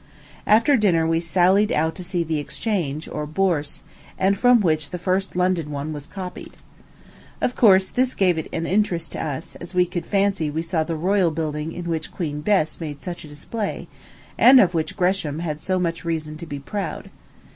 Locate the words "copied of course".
6.07-7.89